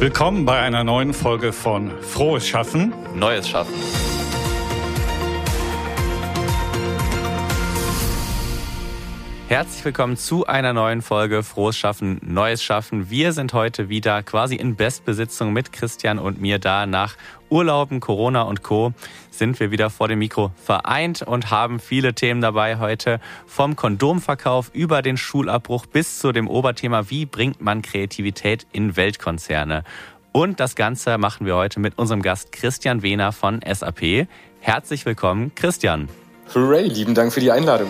[0.00, 2.94] Willkommen bei einer neuen Folge von Frohes Schaffen.
[3.14, 3.74] Neues Schaffen.
[9.50, 13.10] Herzlich willkommen zu einer neuen Folge Frohes Schaffen, Neues Schaffen.
[13.10, 16.86] Wir sind heute wieder quasi in Bestbesitzung mit Christian und mir da.
[16.86, 17.16] Nach
[17.48, 18.92] Urlauben, Corona und Co.
[19.32, 23.18] sind wir wieder vor dem Mikro vereint und haben viele Themen dabei heute.
[23.44, 29.82] Vom Kondomverkauf über den Schulabbruch bis zu dem Oberthema, wie bringt man Kreativität in Weltkonzerne.
[30.30, 34.28] Und das Ganze machen wir heute mit unserem Gast Christian Wehner von SAP.
[34.60, 36.08] Herzlich willkommen, Christian.
[36.54, 37.88] Hooray, lieben Dank für die Einladung.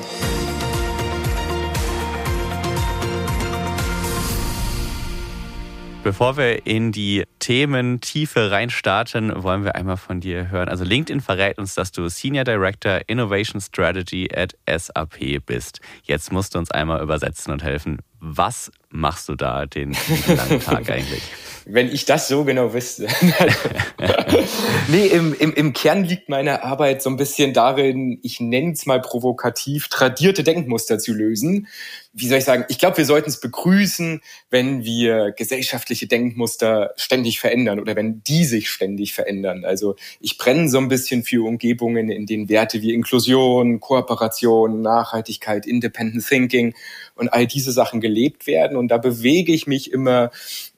[6.02, 10.70] Bevor wir in die Thementiefe reinstarten, wollen wir einmal von dir hören.
[10.70, 15.80] Also LinkedIn verrät uns, dass du Senior Director Innovation Strategy at SAP bist.
[16.04, 17.98] Jetzt musst du uns einmal übersetzen und helfen.
[18.18, 19.95] Was machst du da den
[20.26, 21.23] langen Tag eigentlich?
[21.66, 23.06] Wenn ich das so genau wüsste.
[24.88, 28.87] nee, im, im, im Kern liegt meine Arbeit so ein bisschen darin, ich nenne es
[28.87, 31.68] mal provokativ, tradierte Denkmuster zu lösen.
[32.12, 37.38] Wie soll ich sagen, ich glaube, wir sollten es begrüßen, wenn wir gesellschaftliche Denkmuster ständig
[37.38, 39.65] verändern oder wenn die sich ständig verändern.
[39.65, 45.66] Also ich brenne so ein bisschen für Umgebungen, in denen Werte wie Inklusion, Kooperation, Nachhaltigkeit,
[45.66, 46.74] Independent Thinking
[47.21, 48.79] und all diese Sachen gelebt werden.
[48.79, 50.30] Und da bewege ich mich immer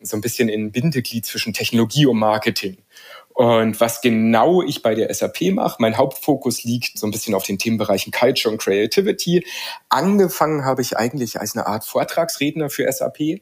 [0.02, 2.78] so ein bisschen in Bindeglied zwischen Technologie und Marketing.
[3.32, 7.44] Und was genau ich bei der SAP mache, mein Hauptfokus liegt so ein bisschen auf
[7.44, 9.46] den Themenbereichen Culture und Creativity.
[9.88, 13.40] Angefangen habe ich eigentlich als eine Art Vortragsredner für SAP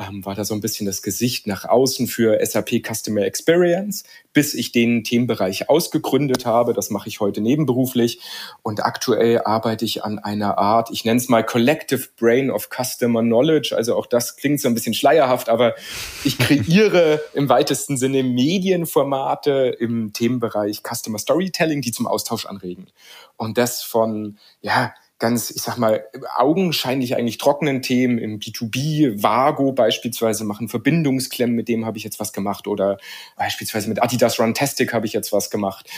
[0.00, 4.54] ähm, war da so ein bisschen das Gesicht nach außen für SAP Customer Experience, bis
[4.54, 6.72] ich den Themenbereich ausgegründet habe.
[6.72, 8.20] Das mache ich heute nebenberuflich.
[8.62, 13.20] Und aktuell arbeite ich an einer Art, ich nenne es mal Collective Brain of Customer
[13.20, 13.76] Knowledge.
[13.76, 15.74] Also auch das klingt so ein bisschen schleierhaft, aber
[16.24, 22.86] ich kreiere im weitesten Sinne Medienformate im Themenbereich Customer Storytelling, die zum Austausch anregen.
[23.36, 26.04] Und das von, ja, ganz, ich sag mal,
[26.36, 32.18] augenscheinlich eigentlich trockenen Themen im B2B, Vago beispielsweise machen Verbindungsklemmen, mit dem habe ich jetzt
[32.18, 32.98] was gemacht oder
[33.36, 35.88] beispielsweise mit Adidas Runtastic habe ich jetzt was gemacht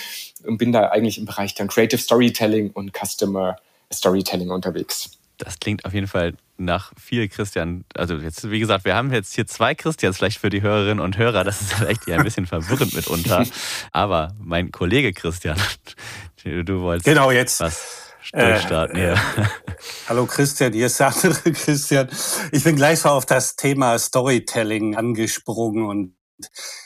[0.44, 3.56] und bin da eigentlich im Bereich dann Creative Storytelling und Customer
[3.92, 5.12] Storytelling unterwegs.
[5.38, 7.84] Das klingt auf jeden Fall nach viel Christian.
[7.94, 11.16] Also jetzt, wie gesagt, wir haben jetzt hier zwei Christians vielleicht für die Hörerinnen und
[11.16, 11.44] Hörer.
[11.44, 13.44] Das ist vielleicht ja ein bisschen verwirrend mitunter.
[13.92, 15.56] Aber mein Kollege Christian,
[16.44, 18.96] du wolltest genau jetzt was durchstarten.
[18.96, 19.22] Äh, ja.
[20.08, 22.08] Hallo Christian, hier ist der andere Christian.
[22.52, 26.16] Ich bin gleich so auf das Thema Storytelling angesprungen und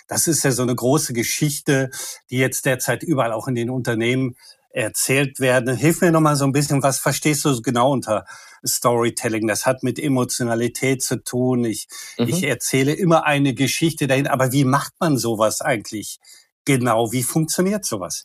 [0.09, 1.91] das ist ja so eine große Geschichte,
[2.31, 4.37] die jetzt derzeit überall auch in den Unternehmen
[4.71, 5.75] erzählt werden.
[5.75, 8.27] Hilf mir noch mal so ein bisschen, was verstehst du genau unter
[8.65, 9.47] Storytelling?
[9.47, 11.65] Das hat mit Emotionalität zu tun.
[11.65, 11.89] Ich,
[12.19, 12.29] mhm.
[12.29, 16.19] ich erzähle immer eine Geschichte dahin, aber wie macht man sowas eigentlich
[16.67, 17.11] genau?
[17.11, 18.25] Wie funktioniert sowas?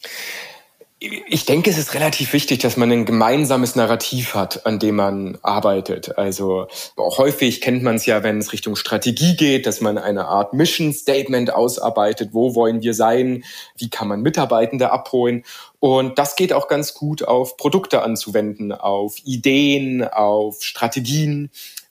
[1.03, 5.39] Ich denke, es ist relativ wichtig, dass man ein gemeinsames Narrativ hat, an dem man
[5.41, 6.15] arbeitet.
[6.15, 10.25] Also auch häufig kennt man es ja, wenn es Richtung Strategie geht, dass man eine
[10.25, 12.35] Art Mission Statement ausarbeitet.
[12.35, 13.43] Wo wollen wir sein?
[13.75, 15.43] Wie kann man Mitarbeitende abholen?
[15.79, 21.49] Und das geht auch ganz gut auf Produkte anzuwenden, auf Ideen, auf Strategien.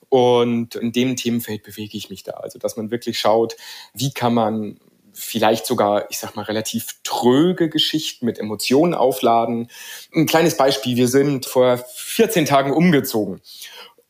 [0.09, 2.34] Und in dem Themenfeld bewege ich mich da.
[2.34, 3.56] Also, dass man wirklich schaut,
[3.92, 4.78] wie kann man
[5.20, 9.70] vielleicht sogar, ich sag mal, relativ tröge Geschichten mit Emotionen aufladen.
[10.14, 10.97] Ein kleines Beispiel.
[10.97, 13.41] Wir sind vor 14 Tagen umgezogen.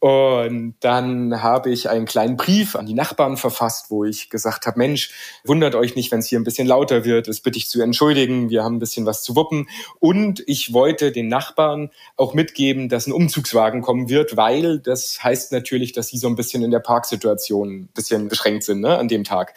[0.01, 4.79] Und dann habe ich einen kleinen Brief an die Nachbarn verfasst, wo ich gesagt habe,
[4.79, 5.11] Mensch,
[5.45, 8.49] wundert euch nicht, wenn es hier ein bisschen lauter wird, das bitte ich zu entschuldigen,
[8.49, 9.69] wir haben ein bisschen was zu wuppen.
[9.99, 15.53] Und ich wollte den Nachbarn auch mitgeben, dass ein Umzugswagen kommen wird, weil das heißt
[15.53, 19.09] natürlich, dass sie so ein bisschen in der Parksituation ein bisschen beschränkt sind ne, an
[19.09, 19.53] dem Tag.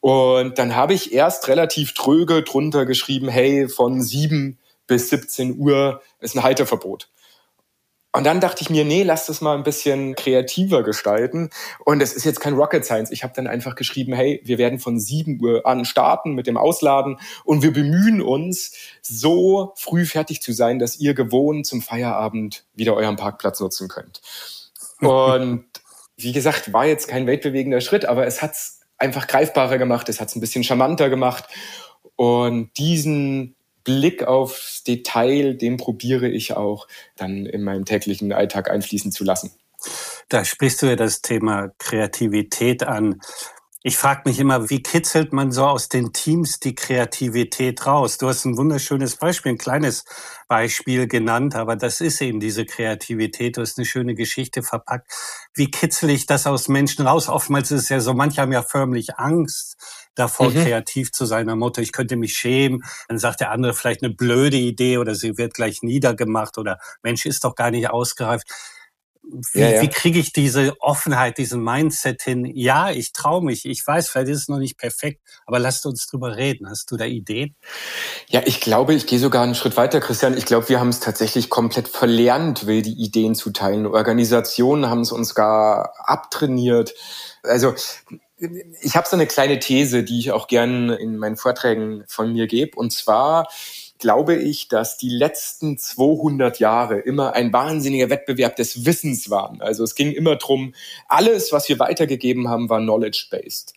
[0.00, 6.00] Und dann habe ich erst relativ tröge drunter geschrieben, hey, von 7 bis 17 Uhr
[6.20, 7.08] ist ein Halteverbot.
[8.16, 11.50] Und dann dachte ich mir, nee, lass das mal ein bisschen kreativer gestalten.
[11.84, 13.10] Und es ist jetzt kein Rocket Science.
[13.10, 16.56] Ich habe dann einfach geschrieben, hey, wir werden von 7 Uhr an starten mit dem
[16.56, 18.72] Ausladen und wir bemühen uns,
[19.02, 24.22] so früh fertig zu sein, dass ihr gewohnt zum Feierabend wieder euren Parkplatz nutzen könnt.
[25.00, 25.66] Und
[26.16, 30.28] wie gesagt, war jetzt kein weltbewegender Schritt, aber es hat's einfach greifbarer gemacht, es hat
[30.28, 31.44] es ein bisschen charmanter gemacht.
[32.16, 39.12] Und diesen Blick aufs Detail, den probiere ich auch dann in meinem täglichen Alltag einfließen
[39.12, 39.52] zu lassen.
[40.28, 43.20] Da sprichst du ja das Thema Kreativität an.
[43.88, 48.18] Ich frage mich immer, wie kitzelt man so aus den Teams die Kreativität raus?
[48.18, 50.04] Du hast ein wunderschönes Beispiel, ein kleines
[50.48, 53.56] Beispiel genannt, aber das ist eben diese Kreativität.
[53.56, 55.12] Du hast eine schöne Geschichte verpackt.
[55.54, 57.28] Wie kitzel ich das aus Menschen raus?
[57.28, 59.76] Oftmals ist es ja so, manche haben ja förmlich Angst
[60.16, 60.64] davor, mhm.
[60.64, 61.48] kreativ zu sein.
[61.48, 62.82] Am Motto, ich könnte mich schämen.
[63.06, 67.24] Dann sagt der andere vielleicht eine blöde Idee oder sie wird gleich niedergemacht oder Mensch
[67.24, 68.48] ist doch gar nicht ausgereift.
[69.52, 69.82] Wie, ja, ja.
[69.82, 72.44] wie kriege ich diese Offenheit, diesen Mindset hin?
[72.44, 73.64] Ja, ich traue mich.
[73.64, 76.68] Ich weiß, vielleicht ist es noch nicht perfekt, aber lasst uns drüber reden.
[76.68, 77.56] Hast du da Ideen?
[78.28, 80.36] Ja, ich glaube, ich gehe sogar einen Schritt weiter, Christian.
[80.36, 83.86] Ich glaube, wir haben es tatsächlich komplett verlernt, will die Ideen zu teilen.
[83.86, 86.94] Organisationen haben es uns gar abtrainiert.
[87.42, 87.74] Also
[88.80, 92.46] ich habe so eine kleine These, die ich auch gern in meinen Vorträgen von mir
[92.46, 92.78] gebe.
[92.78, 93.48] Und zwar
[93.98, 99.60] glaube ich, dass die letzten 200 Jahre immer ein wahnsinniger Wettbewerb des Wissens waren.
[99.60, 100.74] Also es ging immer drum,
[101.08, 103.74] alles, was wir weitergegeben haben, war knowledge-based.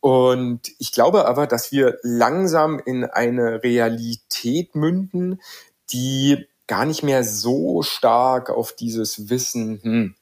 [0.00, 5.40] Und ich glaube aber, dass wir langsam in eine Realität münden,
[5.90, 10.14] die gar nicht mehr so stark auf dieses Wissen, hm,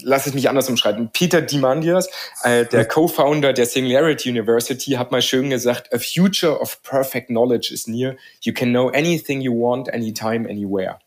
[0.00, 1.10] lass es mich anders umschreiben.
[1.12, 2.08] Peter Dimandias,
[2.42, 7.72] äh, der Co-Founder der Singularity University, hat mal schön gesagt, a future of perfect knowledge
[7.72, 8.16] is near.
[8.40, 10.98] You can know anything you want, anytime, anywhere.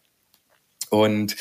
[0.89, 1.35] Und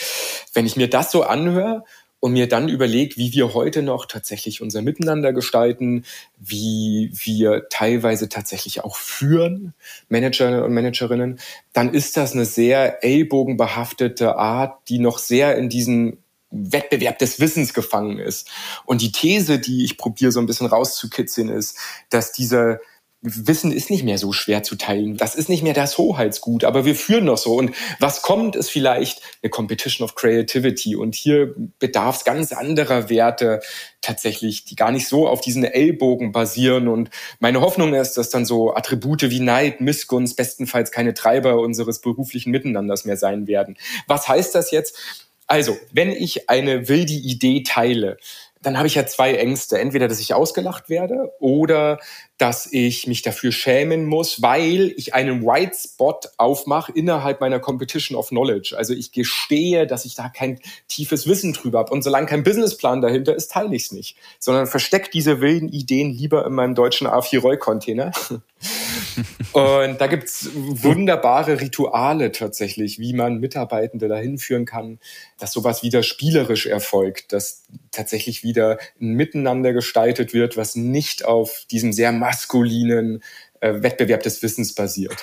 [0.54, 1.84] wenn ich mir das so anhöre
[2.24, 6.04] und mir dann überlege, wie wir heute noch tatsächlich unser Miteinander gestalten,
[6.38, 9.74] wie wir teilweise tatsächlich auch führen,
[10.08, 11.38] Manager und Managerinnen,
[11.74, 16.23] dann ist das eine sehr ellbogenbehaftete Art, die noch sehr in diesen
[16.54, 18.48] Wettbewerb des Wissens gefangen ist.
[18.84, 21.76] Und die These, die ich probiere so ein bisschen rauszukitzeln, ist,
[22.10, 22.80] dass dieser
[23.26, 25.16] Wissen ist nicht mehr so schwer zu teilen.
[25.16, 27.54] Das ist nicht mehr das Hoheitsgut, aber wir führen noch so.
[27.54, 30.94] Und was kommt, ist vielleicht eine Competition of Creativity.
[30.94, 33.60] Und hier bedarf es ganz anderer Werte
[34.02, 36.86] tatsächlich, die gar nicht so auf diesen Ellbogen basieren.
[36.86, 37.08] Und
[37.40, 42.50] meine Hoffnung ist, dass dann so Attribute wie Neid, Missgunst bestenfalls keine Treiber unseres beruflichen
[42.50, 43.78] Miteinanders mehr sein werden.
[44.06, 44.98] Was heißt das jetzt?
[45.46, 48.16] Also, wenn ich eine wilde Idee teile,
[48.62, 49.78] dann habe ich ja zwei Ängste.
[49.78, 51.98] Entweder, dass ich ausgelacht werde oder
[52.38, 58.18] dass ich mich dafür schämen muss, weil ich einen White Spot aufmache innerhalb meiner Competition
[58.18, 58.74] of Knowledge.
[58.76, 60.58] Also ich gestehe, dass ich da kein
[60.88, 61.92] tiefes Wissen drüber habe.
[61.92, 64.16] Und solange kein Businessplan dahinter ist, teile ich es nicht.
[64.40, 68.10] Sondern verstecke diese wilden Ideen lieber in meinem deutschen A4-Roy-Container.
[69.52, 74.98] Und da gibt's wunderbare Rituale tatsächlich, wie man Mitarbeitende dahin führen kann,
[75.38, 81.66] dass sowas wieder spielerisch erfolgt, dass tatsächlich wieder ein Miteinander gestaltet wird, was nicht auf
[81.70, 83.22] diesem sehr maskulinen
[83.60, 85.22] äh, Wettbewerb des Wissens basiert.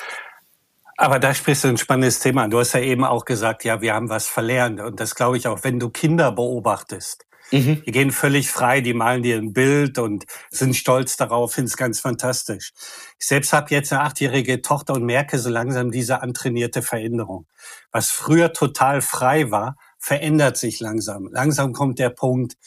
[0.98, 3.95] Aber da sprichst du ein spannendes Thema Du hast ja eben auch gesagt, ja, wir
[3.95, 4.80] haben was verlernt.
[4.80, 7.25] Und das glaube ich auch, wenn du Kinder beobachtest.
[7.51, 7.81] Mhm.
[7.86, 11.75] Die gehen völlig frei, die malen dir ein Bild und sind stolz darauf, finde es
[11.75, 12.71] ganz fantastisch.
[13.19, 17.48] Ich selbst habe jetzt eine achtjährige Tochter und merke so langsam diese antrainierte Veränderung.
[17.92, 21.30] Was früher total frei war, verändert sich langsam.
[21.31, 22.57] Langsam kommt der Punkt,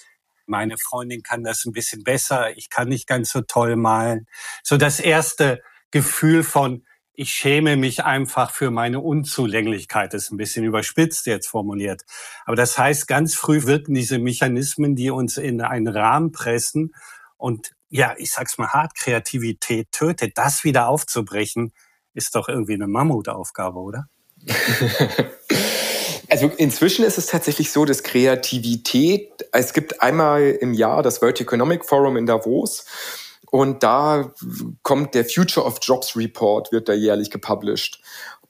[0.46, 4.26] meine Freundin kann das ein bisschen besser, ich kann nicht ganz so toll malen.
[4.62, 10.37] So das erste Gefühl von, ich schäme mich einfach für meine Unzulänglichkeit, das ist ein
[10.37, 12.02] bisschen überspitzt jetzt formuliert.
[12.44, 16.93] Aber das heißt, ganz früh wirken diese Mechanismen, die uns in einen Rahmen pressen
[17.37, 20.37] und ja, ich sag's mal hart, Kreativität tötet.
[20.37, 21.73] Das wieder aufzubrechen,
[22.12, 24.08] ist doch irgendwie eine Mammutaufgabe, oder?
[26.34, 31.40] Also inzwischen ist es tatsächlich so, dass Kreativität, es gibt einmal im Jahr das World
[31.40, 32.86] Economic Forum in Davos
[33.52, 34.32] und da
[34.82, 38.00] kommt der Future of Jobs Report, wird da jährlich gepublished.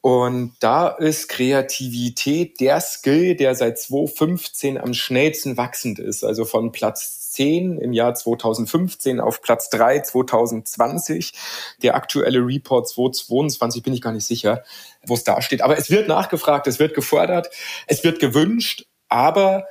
[0.00, 6.24] Und da ist Kreativität der Skill, der seit 2015 am schnellsten wachsend ist.
[6.24, 11.32] Also von Platz 10 im Jahr 2015 auf Platz 3 2020.
[11.82, 14.62] Der aktuelle Report 2022 bin ich gar nicht sicher,
[15.06, 15.62] wo es da steht.
[15.62, 17.50] Aber es wird nachgefragt, es wird gefordert,
[17.86, 19.66] es wird gewünscht, aber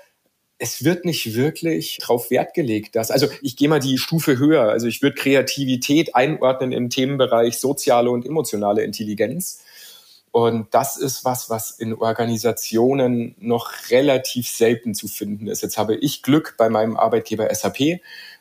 [0.58, 4.70] es wird nicht wirklich darauf Wert gelegt, dass, also ich gehe mal die Stufe höher,
[4.70, 9.64] also ich würde Kreativität einordnen im Themenbereich soziale und emotionale Intelligenz.
[10.34, 15.62] Und das ist was, was in Organisationen noch relativ selten zu finden ist.
[15.62, 18.00] Jetzt habe ich Glück bei meinem Arbeitgeber SAP,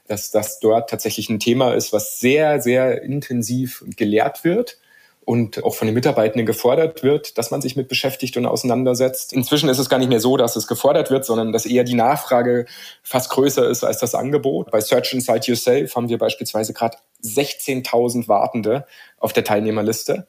[0.08, 4.78] dass das dort tatsächlich ein Thema ist, was sehr, sehr intensiv gelehrt wird
[5.26, 9.34] und auch von den Mitarbeitenden gefordert wird, dass man sich mit beschäftigt und auseinandersetzt.
[9.34, 11.92] Inzwischen ist es gar nicht mehr so, dass es gefordert wird, sondern dass eher die
[11.92, 12.64] Nachfrage
[13.02, 14.70] fast größer ist als das Angebot.
[14.70, 18.86] Bei Search Inside Yourself haben wir beispielsweise gerade 16.000 Wartende
[19.18, 20.26] auf der Teilnehmerliste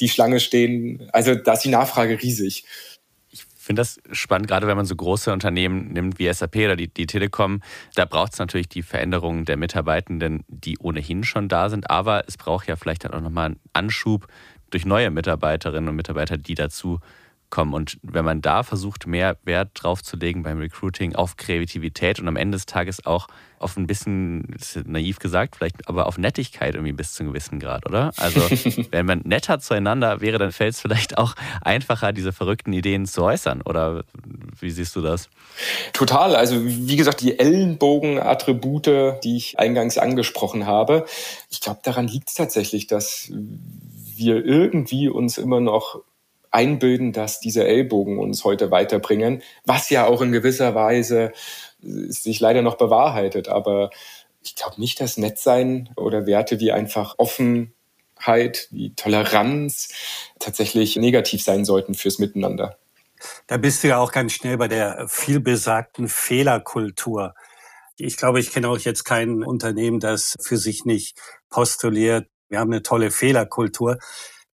[0.00, 1.08] die Schlange stehen.
[1.12, 2.64] Also da ist die Nachfrage riesig.
[3.30, 6.88] Ich finde das spannend, gerade wenn man so große Unternehmen nimmt wie SAP oder die,
[6.88, 7.62] die Telekom.
[7.94, 11.90] Da braucht es natürlich die Veränderungen der Mitarbeitenden, die ohnehin schon da sind.
[11.90, 14.28] Aber es braucht ja vielleicht dann auch nochmal einen Anschub
[14.70, 17.00] durch neue Mitarbeiterinnen und Mitarbeiter, die dazu
[17.50, 17.74] kommen.
[17.74, 22.28] Und wenn man da versucht, mehr Wert drauf zu legen beim Recruiting auf Kreativität und
[22.28, 26.92] am Ende des Tages auch auf ein bisschen, naiv gesagt, vielleicht aber auf Nettigkeit irgendwie
[26.92, 28.12] bis zu einem gewissen Grad, oder?
[28.16, 28.40] Also
[28.90, 33.22] wenn man netter zueinander wäre, dann fällt es vielleicht auch einfacher, diese verrückten Ideen zu
[33.22, 33.62] äußern.
[33.62, 34.04] Oder
[34.60, 35.28] wie siehst du das?
[35.92, 36.36] Total.
[36.36, 41.06] Also wie gesagt, die Ellenbogen-Attribute, die ich eingangs angesprochen habe,
[41.50, 43.32] ich glaube, daran liegt es tatsächlich, dass
[44.16, 46.02] wir irgendwie uns immer noch
[46.56, 51.32] einbilden, dass diese Ellbogen uns heute weiterbringen, was ja auch in gewisser Weise
[51.80, 53.48] sich leider noch bewahrheitet.
[53.48, 53.90] Aber
[54.42, 59.90] ich glaube nicht, dass Netzsein oder Werte wie einfach Offenheit, wie Toleranz
[60.38, 62.78] tatsächlich negativ sein sollten fürs Miteinander.
[63.46, 67.34] Da bist du ja auch ganz schnell bei der vielbesagten Fehlerkultur.
[67.98, 71.18] Ich glaube, ich kenne auch jetzt kein Unternehmen, das für sich nicht
[71.50, 73.98] postuliert, wir haben eine tolle Fehlerkultur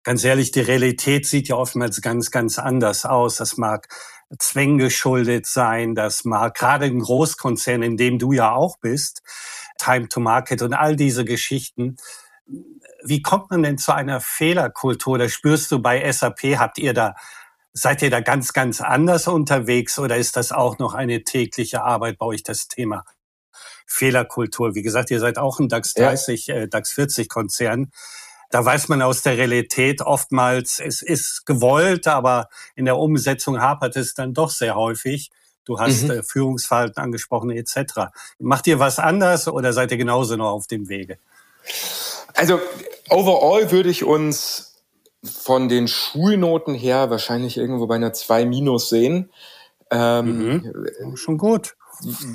[0.03, 3.37] ganz ehrlich, die Realität sieht ja oftmals ganz, ganz anders aus.
[3.37, 3.89] Das mag
[4.39, 9.23] Zwängen geschuldet sein, das mag gerade im Großkonzern, in dem du ja auch bist,
[9.79, 11.97] Time to Market und all diese Geschichten.
[13.05, 15.19] Wie kommt man denn zu einer Fehlerkultur?
[15.19, 17.15] Da spürst du bei SAP, habt ihr da,
[17.75, 22.17] seid ihr da ganz, ganz anders unterwegs oder ist das auch noch eine tägliche Arbeit
[22.17, 23.05] bei euch, das Thema
[23.87, 24.75] Fehlerkultur?
[24.75, 26.55] Wie gesagt, ihr seid auch ein DAX 30, ja.
[26.55, 27.93] äh, DAX 40 Konzern
[28.53, 33.97] da weiß man aus der Realität oftmals, es ist gewollt, aber in der Umsetzung hapert
[33.97, 35.31] es dann doch sehr häufig.
[35.65, 36.11] Du hast mhm.
[36.11, 38.13] äh, Führungsverhalten angesprochen etc.
[38.39, 41.19] Macht ihr was anders oder seid ihr genauso noch auf dem Wege?
[42.35, 42.61] Also
[43.09, 44.75] overall würde ich uns
[45.25, 49.31] von den Schulnoten her wahrscheinlich irgendwo bei einer 2 minus sehen.
[49.91, 50.63] Ähm,
[51.01, 51.17] mhm.
[51.17, 51.75] Schon gut.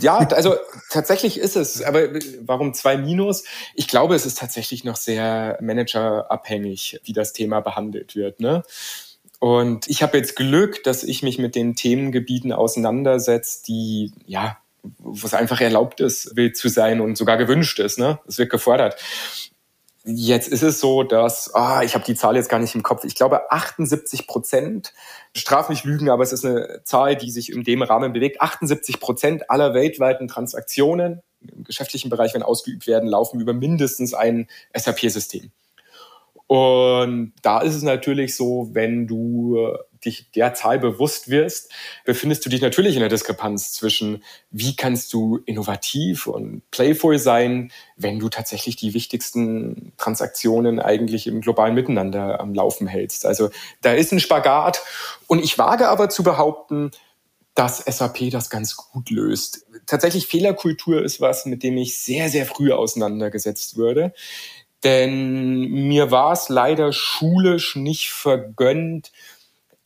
[0.01, 0.55] Ja, also
[0.89, 1.81] tatsächlich ist es.
[1.81, 2.09] Aber
[2.41, 3.43] warum zwei Minus?
[3.75, 8.39] Ich glaube, es ist tatsächlich noch sehr managerabhängig, wie das Thema behandelt wird.
[8.39, 8.63] Ne?
[9.39, 14.57] Und ich habe jetzt Glück, dass ich mich mit den Themengebieten auseinandersetze, die ja
[14.99, 17.99] wo es einfach erlaubt ist, wild zu sein und sogar gewünscht ist.
[17.99, 18.19] Ne?
[18.27, 18.95] Es wird gefordert.
[20.09, 23.03] Jetzt ist es so, dass, ah, ich habe die Zahl jetzt gar nicht im Kopf,
[23.03, 24.93] ich glaube 78 Prozent,
[25.35, 29.01] straf mich lügen, aber es ist eine Zahl, die sich in dem Rahmen bewegt, 78
[29.01, 35.51] Prozent aller weltweiten Transaktionen im geschäftlichen Bereich, wenn ausgeübt werden, laufen über mindestens ein SAP-System.
[36.47, 41.71] Und da ist es natürlich so, wenn du äh, dich der Zahl bewusst wirst,
[42.05, 47.71] befindest du dich natürlich in der Diskrepanz zwischen, wie kannst du innovativ und playful sein,
[47.95, 53.25] wenn du tatsächlich die wichtigsten Transaktionen eigentlich im globalen Miteinander am Laufen hältst.
[53.25, 53.49] Also
[53.81, 54.81] da ist ein Spagat.
[55.27, 56.91] Und ich wage aber zu behaupten,
[57.57, 59.65] dass SAP das ganz gut löst.
[59.87, 64.13] Tatsächlich Fehlerkultur ist was, mit dem ich sehr, sehr früh auseinandergesetzt würde.
[64.83, 69.11] Denn mir war es leider schulisch nicht vergönnt,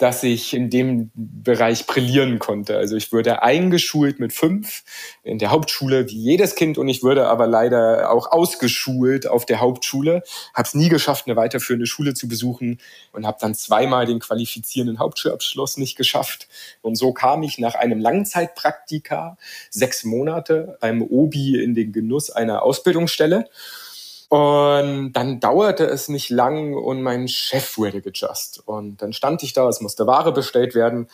[0.01, 2.75] dass ich in dem Bereich brillieren konnte.
[2.75, 4.83] Also ich wurde eingeschult mit fünf
[5.21, 9.59] in der Hauptschule wie jedes Kind und ich wurde aber leider auch ausgeschult auf der
[9.59, 10.23] Hauptschule.
[10.55, 12.79] Habe es nie geschafft, eine weiterführende Schule zu besuchen
[13.13, 16.47] und habe dann zweimal den qualifizierenden Hauptschulabschluss nicht geschafft.
[16.81, 19.37] Und so kam ich nach einem Langzeitpraktika
[19.69, 23.47] sechs Monate beim OBI in den Genuss einer Ausbildungsstelle.
[24.31, 28.63] Und dann dauerte es nicht lang und mein Chef wurde gejust.
[28.65, 31.09] Und dann stand ich da, es musste Ware bestellt werden.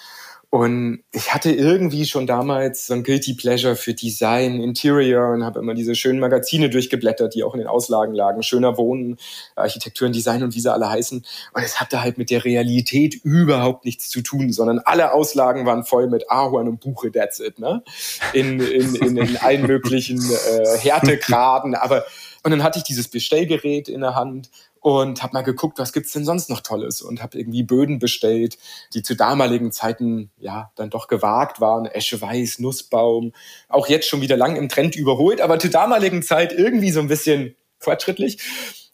[0.52, 5.60] Und ich hatte irgendwie schon damals so ein Guilty Pleasure für Design, Interior und habe
[5.60, 8.44] immer diese schönen Magazine durchgeblättert, die auch in den Auslagen lagen.
[8.44, 9.18] Schöner Wohnen,
[9.56, 11.26] Architektur und Design und wie sie alle heißen.
[11.54, 15.84] Und es hatte halt mit der Realität überhaupt nichts zu tun, sondern alle Auslagen waren
[15.84, 17.84] voll mit Ahorn und Buche, that's it, ne?
[18.34, 21.74] In, in, in, in allen möglichen äh, Härtegraden.
[21.74, 22.06] Aber
[22.48, 24.50] und dann hatte ich dieses Bestellgerät in der Hand
[24.80, 28.58] und habe mal geguckt, was gibt's denn sonst noch Tolles und habe irgendwie Böden bestellt,
[28.94, 33.34] die zu damaligen Zeiten ja dann doch gewagt waren, Escheweiß, Nussbaum,
[33.68, 37.10] auch jetzt schon wieder lang im Trend überholt, aber zur damaligen Zeit irgendwie so ein
[37.10, 38.42] bisschen fortschrittlich.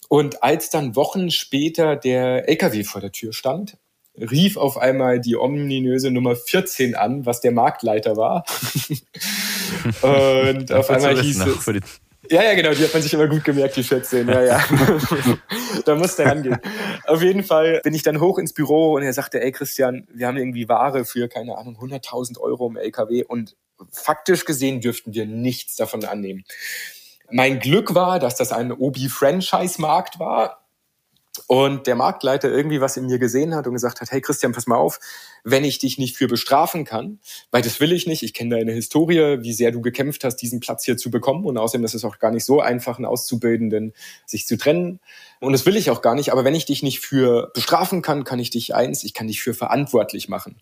[0.09, 3.77] Und als dann Wochen später der LKW vor der Tür stand,
[4.17, 8.45] rief auf einmal die ominöse Nummer 14 an, was der Marktleiter war.
[10.01, 11.69] und auf einmal hieß es,
[12.29, 14.21] ja, ja, genau, die hat man sich immer gut gemerkt, die Schätze.
[14.21, 14.63] Ja, ja.
[15.85, 16.57] da musste er rangehen.
[17.05, 20.27] Auf jeden Fall bin ich dann hoch ins Büro und er sagte, ey Christian, wir
[20.27, 23.55] haben irgendwie Ware für, keine Ahnung, 100.000 Euro im LKW und
[23.91, 26.43] faktisch gesehen dürften wir nichts davon annehmen.
[27.29, 30.62] Mein Glück war, dass das ein Obi-Franchise-Markt war
[31.47, 34.67] und der Marktleiter irgendwie was in mir gesehen hat und gesagt hat, hey Christian, pass
[34.67, 34.99] mal auf,
[35.43, 37.19] wenn ich dich nicht für bestrafen kann,
[37.51, 40.59] weil das will ich nicht, ich kenne deine Historie, wie sehr du gekämpft hast, diesen
[40.59, 41.45] Platz hier zu bekommen.
[41.45, 43.93] Und außerdem ist es auch gar nicht so einfach, einen Auszubildenden
[44.25, 44.99] sich zu trennen.
[45.39, 48.23] Und das will ich auch gar nicht, aber wenn ich dich nicht für bestrafen kann,
[48.23, 50.61] kann ich dich eins, ich kann dich für verantwortlich machen.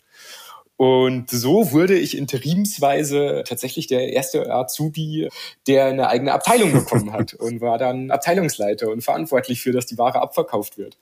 [0.82, 5.28] Und so wurde ich interimsweise tatsächlich der erste Azubi,
[5.68, 9.96] der eine eigene Abteilung bekommen hat und war dann Abteilungsleiter und verantwortlich für, dass die
[9.96, 10.98] Ware abverkauft wird.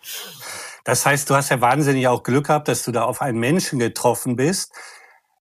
[0.84, 3.78] Das heißt, du hast ja wahnsinnig auch Glück gehabt, dass du da auf einen Menschen
[3.78, 4.75] getroffen bist,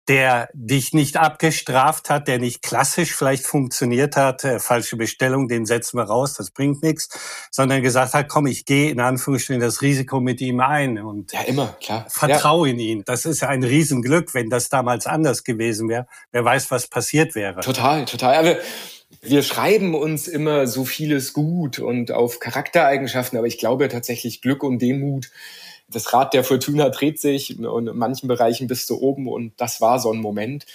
[0.08, 5.66] der dich nicht abgestraft hat, der nicht klassisch vielleicht funktioniert hat, äh, falsche Bestellung, den
[5.66, 7.10] setzen wir raus, das bringt nichts,
[7.52, 11.42] sondern gesagt hat, komm, ich gehe in Anführungsstrichen das Risiko mit ihm ein und ja,
[11.42, 12.08] immer, klar.
[12.10, 12.74] vertraue ja.
[12.74, 13.04] in ihn.
[13.06, 16.08] Das ist ja ein Riesenglück, wenn das damals anders gewesen wäre.
[16.32, 17.62] Wer weiß, was passiert wäre.
[17.62, 18.36] Total, total.
[18.36, 18.58] Aber
[19.22, 24.64] wir schreiben uns immer so vieles gut und auf Charaktereigenschaften, aber ich glaube tatsächlich Glück
[24.64, 25.30] und Demut
[25.92, 29.82] das Rad der Fortuna dreht sich und in manchen Bereichen bist du oben und das
[29.82, 30.66] war so ein Moment.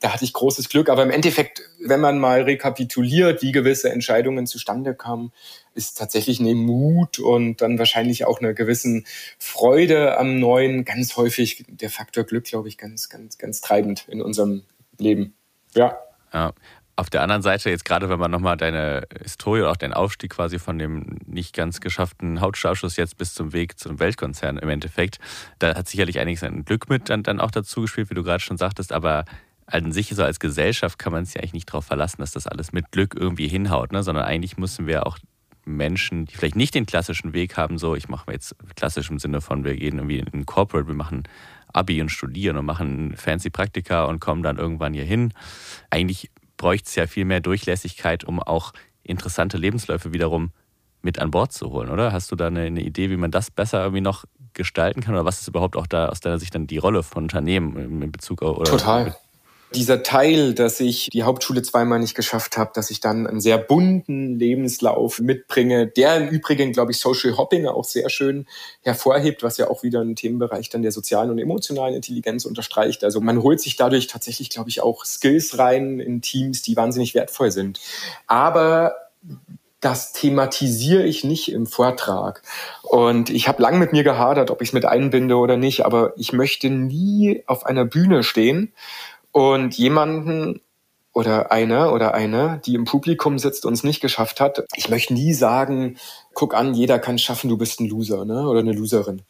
[0.00, 0.90] Da hatte ich großes Glück.
[0.90, 5.32] Aber im Endeffekt, wenn man mal rekapituliert, wie gewisse Entscheidungen zustande kamen,
[5.74, 9.06] ist tatsächlich eine Mut und dann wahrscheinlich auch eine gewissen
[9.38, 14.22] Freude am Neuen ganz häufig der Faktor Glück, glaube ich, ganz, ganz, ganz treibend in
[14.22, 14.62] unserem
[14.98, 15.34] Leben.
[15.74, 15.98] Ja.
[16.32, 16.52] Ja,
[16.98, 20.32] auf der anderen Seite, jetzt gerade wenn man nochmal deine Historie oder auch deinen Aufstieg
[20.32, 25.20] quasi von dem nicht ganz geschafften Hauptstartschuss jetzt bis zum Weg zum Weltkonzern im Endeffekt,
[25.60, 28.42] da hat sicherlich einiges an Glück mit dann, dann auch dazu gespielt, wie du gerade
[28.42, 29.24] schon sagtest, aber
[29.66, 32.48] an sich so als Gesellschaft kann man sich ja eigentlich nicht darauf verlassen, dass das
[32.48, 34.02] alles mit Glück irgendwie hinhaut, ne?
[34.02, 35.18] sondern eigentlich müssen wir auch
[35.64, 39.40] Menschen, die vielleicht nicht den klassischen Weg haben, so ich mache jetzt klassisch im Sinne
[39.40, 41.24] von, wir gehen irgendwie in Corporate, wir machen
[41.72, 45.34] Abi und studieren und machen fancy Praktika und kommen dann irgendwann hier hin.
[45.90, 48.72] Eigentlich bräuchte es ja viel mehr Durchlässigkeit, um auch
[49.02, 50.52] interessante Lebensläufe wiederum
[51.00, 52.12] mit an Bord zu holen, oder?
[52.12, 55.14] Hast du da eine, eine, Idee, wie man das besser irgendwie noch gestalten kann?
[55.14, 58.12] Oder was ist überhaupt auch da aus deiner Sicht dann die Rolle von Unternehmen in
[58.12, 58.58] Bezug auf?
[58.58, 59.16] Oder Total
[59.74, 63.58] dieser Teil, dass ich die Hauptschule zweimal nicht geschafft habe, dass ich dann einen sehr
[63.58, 68.46] bunten Lebenslauf mitbringe, der im Übrigen, glaube ich, Social Hopping auch sehr schön
[68.82, 73.04] hervorhebt, was ja auch wieder einen Themenbereich dann der sozialen und emotionalen Intelligenz unterstreicht.
[73.04, 77.14] Also man holt sich dadurch tatsächlich, glaube ich, auch Skills rein in Teams, die wahnsinnig
[77.14, 77.80] wertvoll sind.
[78.26, 78.94] Aber
[79.80, 82.42] das thematisiere ich nicht im Vortrag.
[82.82, 86.14] Und ich habe lang mit mir gehadert, ob ich es mit einbinde oder nicht, aber
[86.16, 88.72] ich möchte nie auf einer Bühne stehen
[89.38, 90.60] und jemanden
[91.14, 95.14] oder eine oder eine, die im Publikum sitzt und es nicht geschafft hat, ich möchte
[95.14, 95.96] nie sagen,
[96.34, 98.48] guck an, jeder kann es schaffen, du bist ein Loser ne?
[98.48, 99.22] oder eine Loserin.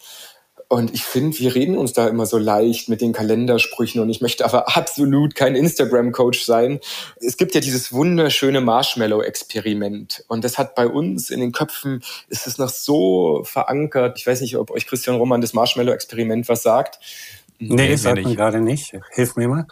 [0.71, 4.21] Und ich finde, wir reden uns da immer so leicht mit den Kalendersprüchen und ich
[4.21, 6.81] möchte aber absolut kein Instagram-Coach sein.
[7.21, 12.47] Es gibt ja dieses wunderschöne Marshmallow-Experiment und das hat bei uns in den Köpfen, ist
[12.47, 14.19] es noch so verankert.
[14.19, 16.99] Ich weiß nicht, ob euch Christian Roman das Marshmallow-Experiment was sagt.
[17.59, 18.93] Nee, nee sagt mir gerade nicht.
[19.13, 19.67] Hilf mir mal.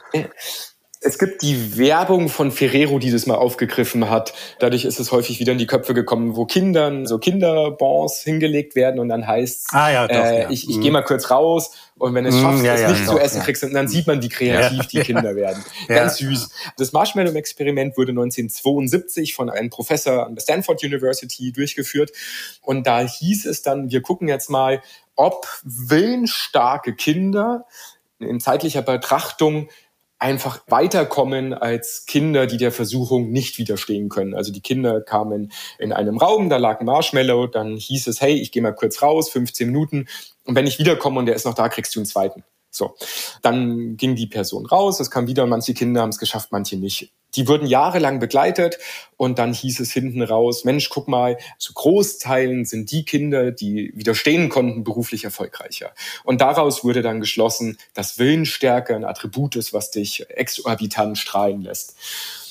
[1.06, 4.34] Es gibt die Werbung von Ferrero, die das mal aufgegriffen hat.
[4.58, 8.98] Dadurch ist es häufig wieder in die Köpfe gekommen, wo Kindern so Kinderbons hingelegt werden
[8.98, 10.50] und dann heißt ah, ja, doch, äh, ja.
[10.50, 10.80] ich, ich mm.
[10.80, 13.18] gehe mal kurz raus und wenn es mm, schaffst, ja, es ja, nicht doch, zu
[13.20, 15.62] essen kriegst, dann sieht man, wie kreativ die Kinder werden.
[15.86, 16.48] Ganz süß.
[16.76, 22.10] Das Marshmallow-Experiment wurde 1972 von einem Professor an der Stanford University durchgeführt
[22.62, 24.80] und da hieß es dann, wir gucken jetzt mal,
[25.16, 27.66] ob willensstarke Kinder
[28.18, 29.68] in zeitlicher Betrachtung
[30.18, 34.34] einfach weiterkommen als Kinder, die der Versuchung nicht widerstehen können.
[34.34, 38.34] Also die Kinder kamen in einem Raum, da lag ein Marshmallow, dann hieß es, hey,
[38.34, 40.08] ich gehe mal kurz raus, 15 Minuten,
[40.44, 42.44] und wenn ich wiederkomme und der ist noch da, kriegst du einen zweiten.
[42.76, 42.94] So,
[43.40, 47.10] dann ging die Person raus, es kam wieder, manche Kinder haben es geschafft, manche nicht.
[47.34, 48.78] Die wurden jahrelang begleitet
[49.16, 53.92] und dann hieß es hinten raus, Mensch, guck mal, zu Großteilen sind die Kinder, die
[53.94, 55.92] widerstehen konnten, beruflich erfolgreicher.
[56.24, 61.96] Und daraus wurde dann geschlossen, dass Willensstärke ein Attribut ist, was dich exorbitant strahlen lässt.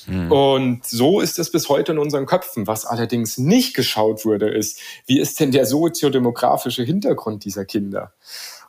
[0.05, 0.31] Hm.
[0.31, 2.67] Und so ist es bis heute in unseren Köpfen.
[2.67, 8.13] Was allerdings nicht geschaut wurde, ist, wie ist denn der soziodemografische Hintergrund dieser Kinder?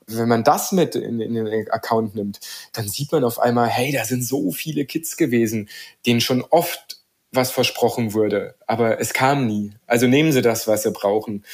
[0.06, 2.40] Wenn man das mit in, in, den Account nimmt,
[2.72, 5.68] dann sieht man auf einmal, hey, da sind so viele Kids gewesen,
[6.06, 7.00] denen schon oft
[7.32, 9.72] was versprochen wurde, aber es kam nie.
[9.86, 11.44] Also nehmen Sie das, was Sie brauchen.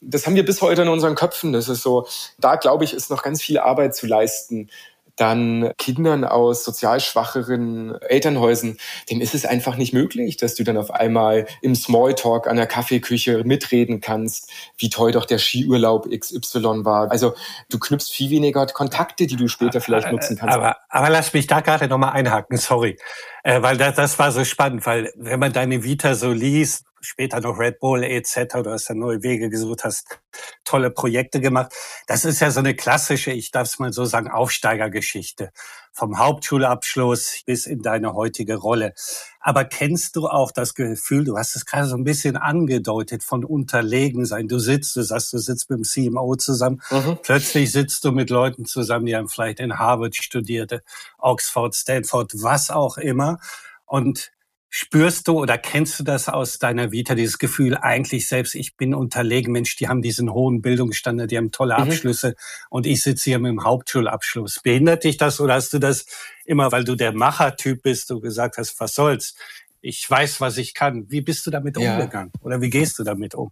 [0.00, 1.52] Das haben wir bis heute in unseren Köpfen.
[1.52, 2.06] Das ist so,
[2.38, 4.70] da glaube ich, ist noch ganz viel Arbeit zu leisten,
[5.18, 8.78] dann Kindern aus sozial schwacheren Elternhäusern,
[9.10, 12.66] denen ist es einfach nicht möglich, dass du dann auf einmal im Smalltalk an der
[12.66, 17.10] Kaffeeküche mitreden kannst, wie toll doch der Skiurlaub XY war.
[17.10, 17.34] Also
[17.70, 20.54] du knüpfst viel weniger Kontakte, die du später vielleicht nutzen kannst.
[20.54, 22.96] Aber, aber lass mich da gerade nochmal einhaken, sorry.
[23.42, 27.40] Äh, weil das, das war so spannend, weil wenn man deine Vita so liest, später
[27.40, 28.62] noch Red Bull etc.
[28.62, 30.20] Du hast dann neue Wege gesucht, hast
[30.64, 31.72] tolle Projekte gemacht.
[32.06, 35.50] Das ist ja so eine klassische, ich darf es mal so sagen, Aufsteigergeschichte.
[35.92, 38.94] Vom Hauptschulabschluss bis in deine heutige Rolle.
[39.40, 43.44] Aber kennst du auch das Gefühl, du hast es gerade so ein bisschen angedeutet, von
[43.44, 44.46] unterlegen sein.
[44.46, 46.80] Du sitzt, du sagst, du sitzt mit dem CMO zusammen.
[46.90, 47.18] Mhm.
[47.22, 50.82] Plötzlich sitzt du mit Leuten zusammen, die haben vielleicht in Harvard studierte,
[51.18, 53.38] Oxford, Stanford, was auch immer.
[53.86, 54.30] Und
[54.70, 58.94] Spürst du oder kennst du das aus deiner Vita, dieses Gefühl, eigentlich selbst, ich bin
[58.94, 61.84] unterlegen, Mensch, die haben diesen hohen Bildungsstandard, die haben tolle mhm.
[61.84, 62.34] Abschlüsse
[62.68, 64.60] und ich sitze hier mit dem Hauptschulabschluss.
[64.62, 66.04] Behindert dich das oder hast du das
[66.44, 69.34] immer, weil du der Machertyp bist, du gesagt hast, was soll's?
[69.80, 71.10] Ich weiß, was ich kann.
[71.10, 71.94] Wie bist du damit ja.
[71.94, 72.32] umgegangen?
[72.42, 73.50] Oder wie gehst du damit um?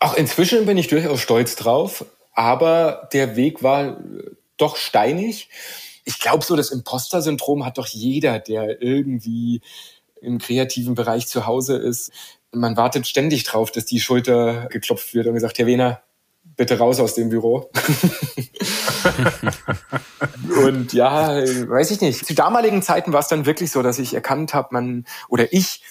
[0.00, 4.00] Auch inzwischen bin ich durchaus stolz drauf, aber der Weg war
[4.56, 5.50] doch steinig.
[6.04, 9.60] Ich glaube so, das Imposter-Syndrom hat doch jeder, der irgendwie
[10.20, 12.10] im kreativen Bereich zu Hause ist.
[12.52, 16.02] Man wartet ständig drauf, dass die Schulter geklopft wird und gesagt, Herr Wehner,
[16.56, 17.70] bitte raus aus dem Büro.
[20.64, 22.26] und ja, weiß ich nicht.
[22.26, 25.82] Zu damaligen Zeiten war es dann wirklich so, dass ich erkannt habe, man oder ich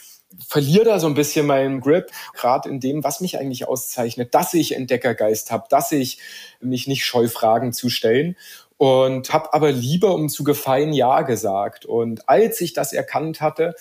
[0.45, 4.53] verliere da so ein bisschen meinen Grip, gerade in dem, was mich eigentlich auszeichnet, dass
[4.53, 6.19] ich Entdeckergeist habe, dass ich
[6.59, 8.35] mich nicht scheu Fragen zu stellen
[8.77, 11.85] und habe aber lieber um zu gefallen Ja gesagt.
[11.85, 13.75] Und als ich das erkannt hatte,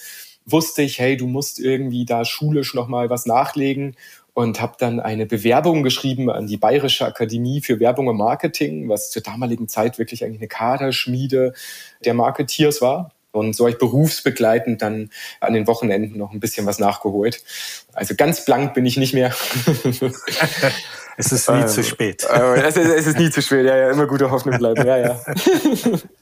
[0.46, 3.96] wusste ich, hey, du musst irgendwie da schulisch nochmal was nachlegen
[4.32, 9.10] und habe dann eine Bewerbung geschrieben an die Bayerische Akademie für Werbung und Marketing, was
[9.10, 11.54] zur damaligen Zeit wirklich eigentlich eine Kaderschmiede
[12.04, 13.12] der Marketeers war.
[13.32, 17.42] Und so habe ich berufsbegleitend dann an den Wochenenden noch ein bisschen was nachgeholt.
[17.92, 19.34] Also ganz blank bin ich nicht mehr.
[21.16, 22.26] es ist nie ähm, zu spät.
[22.30, 24.98] Äh, es, ist, es ist nie zu spät, ja, ja, immer gute Hoffnung bleiben, ja,
[24.98, 25.20] ja.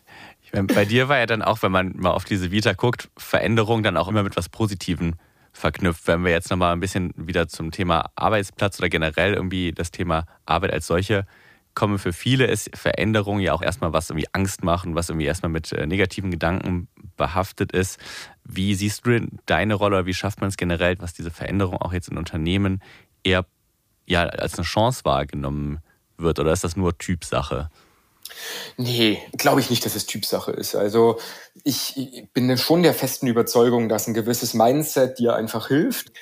[0.63, 3.97] Bei dir war ja dann auch, wenn man mal auf diese Vita guckt, Veränderung dann
[3.97, 5.15] auch immer mit was Positivem
[5.53, 6.07] verknüpft.
[6.07, 10.27] Wenn wir jetzt nochmal ein bisschen wieder zum Thema Arbeitsplatz oder generell irgendwie das Thema
[10.47, 11.27] Arbeit als solche
[11.75, 15.51] kommen, für viele ist Veränderung ja auch erstmal was irgendwie Angst machen, was irgendwie erstmal
[15.51, 17.99] mit äh, negativen Gedanken behaftet ist.
[18.45, 21.79] Wie siehst du denn deine Rolle oder wie schafft man es generell, was diese Veränderung
[21.79, 22.81] auch jetzt in Unternehmen
[23.25, 23.45] eher
[24.07, 25.81] ja, als eine Chance wahrgenommen
[26.17, 27.71] wird oder ist das nur Typsache?
[28.77, 30.75] Nee, glaube ich nicht, dass es Typsache ist.
[30.75, 31.19] Also
[31.63, 36.13] ich, bin schon der festen Überzeugung, dass ein gewisses Mindset dir einfach hilft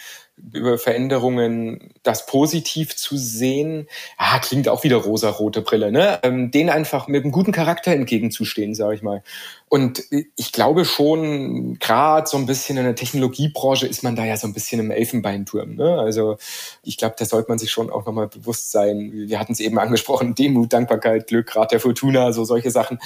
[0.52, 3.86] über Veränderungen das positiv zu sehen,
[4.16, 6.18] ah, klingt auch wieder rosa-rote Brille, ne?
[6.22, 9.22] Ähm, den einfach mit einem guten Charakter entgegenzustehen, sage ich mal.
[9.72, 10.02] Und
[10.36, 14.46] ich glaube schon, gerade so ein bisschen in der Technologiebranche ist man da ja so
[14.46, 15.76] ein bisschen im Elfenbeinturm.
[15.76, 15.98] Ne?
[15.98, 16.36] Also
[16.82, 19.10] ich glaube, da sollte man sich schon auch nochmal bewusst sein.
[19.14, 22.98] Wir hatten es eben angesprochen, Demut, Dankbarkeit, Glück, Rat der Fortuna, so solche Sachen.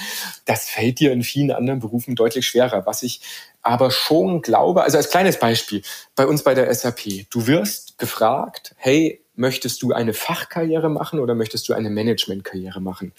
[0.43, 2.85] Das fällt dir in vielen anderen Berufen deutlich schwerer.
[2.85, 3.21] Was ich
[3.61, 5.83] aber schon glaube, also als kleines Beispiel,
[6.17, 11.35] bei uns bei der SAP, du wirst gefragt, hey, möchtest du eine Fachkarriere machen oder
[11.35, 13.13] möchtest du eine Managementkarriere machen?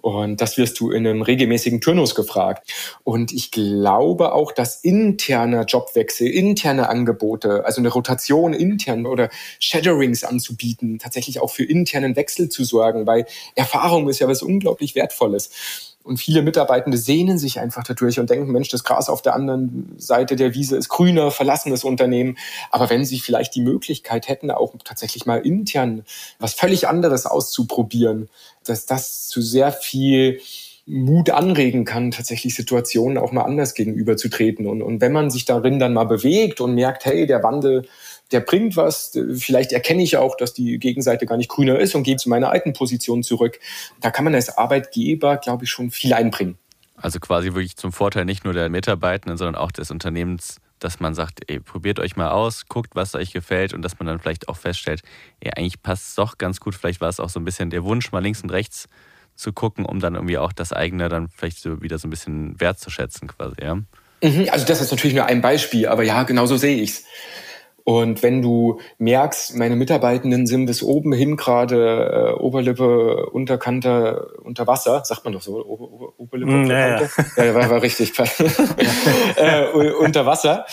[0.00, 2.70] Und das wirst du in einem regelmäßigen Turnus gefragt.
[3.02, 10.24] Und ich glaube auch, dass interner Jobwechsel, interne Angebote, also eine Rotation intern oder Shadowings
[10.24, 15.93] anzubieten, tatsächlich auch für internen Wechsel zu sorgen, weil Erfahrung ist ja was unglaublich Wertvolles.
[16.04, 19.94] Und viele Mitarbeitende sehnen sich einfach dadurch und denken, Mensch, das Gras auf der anderen
[19.96, 22.36] Seite der Wiese ist grüner, verlassen das Unternehmen.
[22.70, 26.04] Aber wenn sie vielleicht die Möglichkeit hätten, auch tatsächlich mal intern
[26.38, 28.28] was völlig anderes auszuprobieren,
[28.64, 30.40] dass das zu sehr viel
[30.86, 34.66] Mut anregen kann, tatsächlich Situationen auch mal anders gegenüberzutreten.
[34.66, 37.88] Und, und wenn man sich darin dann mal bewegt und merkt, hey, der Wandel
[38.32, 39.18] der bringt was.
[39.36, 42.50] Vielleicht erkenne ich auch, dass die Gegenseite gar nicht grüner ist und gehe zu meiner
[42.50, 43.58] alten Position zurück.
[44.00, 46.58] Da kann man als Arbeitgeber, glaube ich, schon viel einbringen.
[46.96, 51.14] Also quasi wirklich zum Vorteil nicht nur der Mitarbeitenden, sondern auch des Unternehmens, dass man
[51.14, 54.48] sagt, ey, probiert euch mal aus, guckt, was euch gefällt und dass man dann vielleicht
[54.48, 55.02] auch feststellt,
[55.40, 56.74] ey, eigentlich passt es doch ganz gut.
[56.74, 58.88] Vielleicht war es auch so ein bisschen der Wunsch, mal links und rechts
[59.34, 62.60] zu gucken, um dann irgendwie auch das eigene dann vielleicht so wieder so ein bisschen
[62.60, 63.74] wertzuschätzen quasi, ja.
[64.22, 67.04] Mhm, also das ist natürlich nur ein Beispiel, aber ja, genau so sehe ich es.
[67.84, 74.66] Und wenn du merkst, meine Mitarbeitenden sind bis oben hin gerade äh, Oberlippe, Unterkante, unter
[74.66, 77.10] Wasser, sagt man doch so, Ober, Oberlippe, mm, Unterkante?
[77.36, 77.54] Ja, ja.
[77.54, 78.14] war, war richtig.
[79.36, 79.66] äh,
[80.00, 80.64] unter Wasser.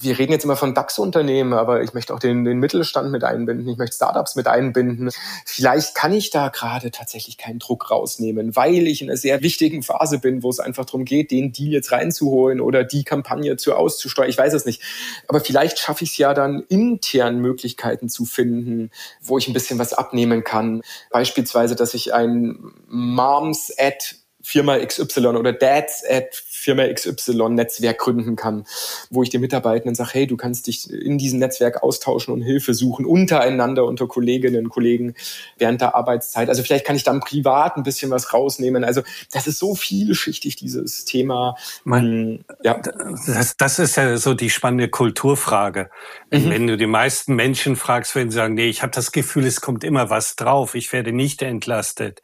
[0.00, 3.68] Wir reden jetzt immer von DAX-Unternehmen, aber ich möchte auch den, den Mittelstand mit einbinden,
[3.68, 5.10] ich möchte Startups mit einbinden.
[5.44, 9.84] Vielleicht kann ich da gerade tatsächlich keinen Druck rausnehmen, weil ich in einer sehr wichtigen
[9.84, 13.74] Phase bin, wo es einfach darum geht, den Deal jetzt reinzuholen oder die Kampagne zu
[13.74, 14.28] auszusteuern.
[14.28, 14.82] Ich weiß es nicht.
[15.28, 19.54] Aber vielleicht schaffe ich es ja dann, dann intern Möglichkeiten zu finden, wo ich ein
[19.54, 20.82] bisschen was abnehmen kann.
[21.10, 24.16] Beispielsweise, dass ich ein Moms-Ad
[24.48, 28.64] Firma XY oder Dads at Firma XY Netzwerk gründen kann,
[29.10, 32.72] wo ich den Mitarbeitenden sage, hey, du kannst dich in diesem Netzwerk austauschen und Hilfe
[32.72, 35.14] suchen untereinander unter Kolleginnen und Kollegen
[35.58, 36.48] während der Arbeitszeit.
[36.48, 38.84] Also vielleicht kann ich dann privat ein bisschen was rausnehmen.
[38.84, 41.54] Also das ist so vielschichtig, dieses Thema.
[41.84, 42.80] Man, hm, ja.
[43.26, 45.90] Das, das ist ja so die spannende Kulturfrage.
[46.30, 46.50] Mhm.
[46.50, 49.60] Wenn du die meisten Menschen fragst, wenn sie sagen, nee, ich habe das Gefühl, es
[49.60, 52.22] kommt immer was drauf, ich werde nicht entlastet.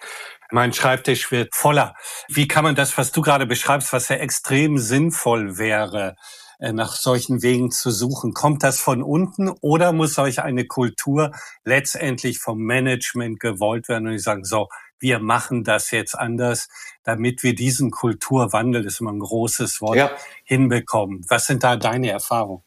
[0.54, 1.96] Mein Schreibtisch wird voller.
[2.28, 6.14] Wie kann man das, was du gerade beschreibst, was ja extrem sinnvoll wäre,
[6.60, 8.34] äh, nach solchen Wegen zu suchen?
[8.34, 11.32] Kommt das von unten oder muss euch eine Kultur
[11.64, 14.68] letztendlich vom Management gewollt werden und die sagen, so,
[15.00, 16.68] wir machen das jetzt anders,
[17.02, 20.12] damit wir diesen Kulturwandel, das ist immer ein großes Wort, ja.
[20.44, 21.24] hinbekommen.
[21.28, 22.62] Was sind da deine Erfahrungen?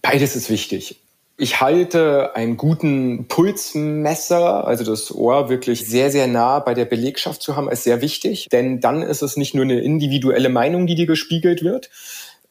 [0.00, 1.02] Beides ist wichtig.
[1.42, 7.40] Ich halte einen guten Pulsmesser, also das Ohr wirklich sehr, sehr nah bei der Belegschaft
[7.40, 8.48] zu haben, ist sehr wichtig.
[8.52, 11.88] Denn dann ist es nicht nur eine individuelle Meinung, die dir gespiegelt wird,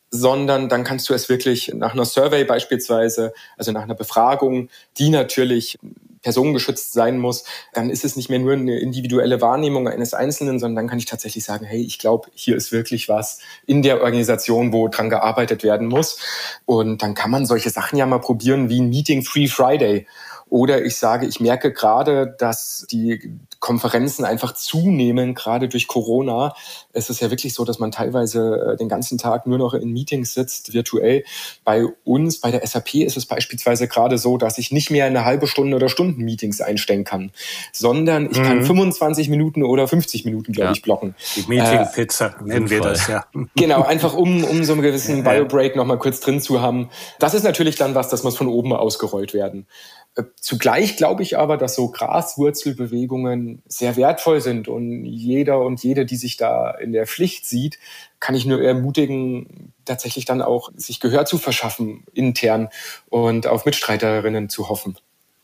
[0.10, 5.10] sondern dann kannst du es wirklich nach einer Survey beispielsweise, also nach einer Befragung, die
[5.10, 5.78] natürlich
[6.22, 10.84] personengeschützt sein muss, dann ist es nicht mehr nur eine individuelle Wahrnehmung eines Einzelnen, sondern
[10.84, 14.74] dann kann ich tatsächlich sagen, hey, ich glaube, hier ist wirklich was in der Organisation,
[14.74, 16.20] wo dran gearbeitet werden muss.
[16.66, 20.06] Und dann kann man solche Sachen ja mal probieren wie ein Meeting Free Friday
[20.50, 26.54] oder ich sage, ich merke gerade, dass die Konferenzen einfach zunehmen, gerade durch Corona.
[26.94, 29.92] Es ist ja wirklich so, dass man teilweise äh, den ganzen Tag nur noch in
[29.92, 31.24] Meetings sitzt, virtuell.
[31.66, 35.26] Bei uns, bei der SAP ist es beispielsweise gerade so, dass ich nicht mehr eine
[35.26, 37.32] halbe Stunde oder Stunden Meetings einstellen kann,
[37.74, 38.44] sondern ich mhm.
[38.44, 40.72] kann 25 Minuten oder 50 Minuten, glaube ja.
[40.72, 41.16] ich, blocken.
[41.36, 43.26] Die Meeting-Pizza äh, nennen wir das, ja.
[43.56, 46.90] Genau, einfach um, um so einen gewissen Bio-Break nochmal kurz drin zu haben.
[47.20, 49.68] Das ist natürlich dann was, das muss von oben ausgerollt werden.
[50.16, 56.06] Äh, zugleich glaube ich aber, dass so Graswurzelbewegungen sehr wertvoll sind und jeder und jede,
[56.06, 57.80] die sich da in der Pflicht sieht,
[58.20, 62.70] kann ich nur ermutigen, tatsächlich dann auch sich Gehör zu verschaffen intern
[63.10, 64.98] und auf Mitstreiterinnen zu hoffen.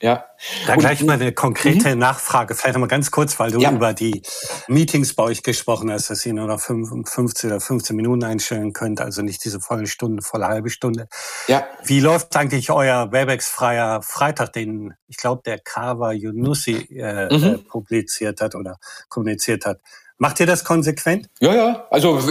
[0.06, 0.24] Ja.
[0.68, 2.00] Da und, gleich mal eine konkrete mhm.
[2.00, 3.72] Nachfrage, vielleicht noch mal ganz kurz, weil du ja.
[3.72, 4.22] über die
[4.68, 9.02] Meetings bei euch gesprochen hast, dass ihr nur noch 15 oder 15 Minuten einstellen könnt,
[9.02, 11.08] also nicht diese volle Stunde, volle halbe Stunde.
[11.48, 11.66] Ja.
[11.86, 17.44] Wie läuft eigentlich euer Webex-freier Freitag, den ich glaube der Kava Yunussi äh, mhm.
[17.44, 18.78] äh, publiziert hat oder
[19.10, 19.80] kommuniziert hat?
[20.18, 21.28] Macht ihr das konsequent?
[21.42, 21.88] Ja, ja.
[21.90, 22.22] Also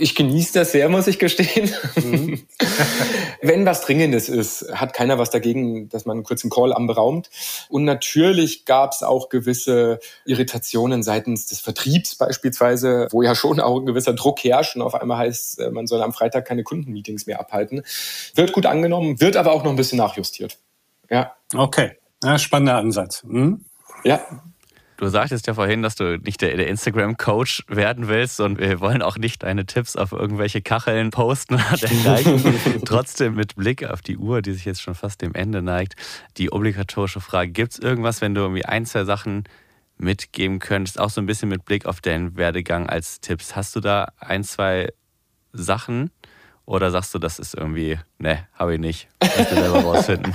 [0.00, 1.72] ich genieße das sehr, muss ich gestehen.
[1.94, 2.42] Mhm.
[3.40, 7.30] Wenn was Dringendes ist, hat keiner was dagegen, dass man einen kurzen Call anberaumt.
[7.68, 13.78] Und natürlich gab es auch gewisse Irritationen seitens des Vertriebs beispielsweise, wo ja schon auch
[13.78, 17.26] ein gewisser Druck herrscht und auf einmal heißt, äh, man soll am Freitag keine Kundenmeetings
[17.26, 17.82] mehr abhalten.
[18.34, 20.58] Wird gut angenommen, wird aber auch noch ein bisschen nachjustiert.
[21.08, 21.34] Ja.
[21.54, 21.92] Okay.
[22.24, 23.22] Ja, spannender Ansatz.
[23.22, 23.64] Mhm.
[24.02, 24.20] Ja,
[25.00, 29.00] Du sagtest ja vorhin, dass du nicht der, der Instagram-Coach werden willst und wir wollen
[29.00, 32.54] auch nicht deine Tipps auf irgendwelche Kacheln posten oder dergleichen.
[32.84, 35.94] Trotzdem mit Blick auf die Uhr, die sich jetzt schon fast dem Ende neigt,
[36.36, 39.44] die obligatorische Frage, gibt es irgendwas, wenn du irgendwie ein, zwei Sachen
[39.96, 43.56] mitgeben könntest, auch so ein bisschen mit Blick auf deinen Werdegang als Tipps.
[43.56, 44.92] Hast du da ein, zwei
[45.54, 46.10] Sachen,
[46.70, 49.08] oder sagst du, das ist irgendwie, ne, habe ich nicht.
[49.20, 50.32] Musst du selber rausfinden.